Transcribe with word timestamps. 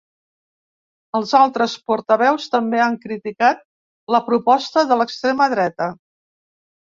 Els 1.19 1.33
altres 1.39 1.75
portaveus 1.89 2.47
també 2.55 2.81
han 2.85 2.97
criticat 3.03 3.61
la 4.15 4.23
proposta 4.31 4.85
de 4.93 4.97
l’extrema 5.01 5.49
dreta. 5.55 5.91